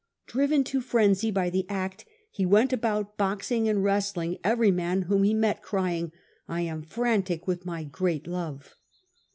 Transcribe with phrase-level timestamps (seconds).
[0.25, 5.21] Driven to frenzy by the act^ he went about boxing and wrestling every man whom
[5.21, 6.11] he met, crying,
[6.49, 8.77] *'1 am frantic with my great love."